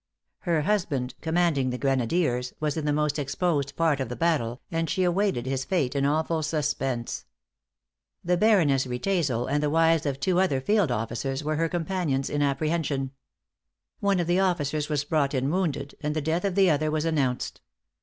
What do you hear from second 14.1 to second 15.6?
of the officers was brought in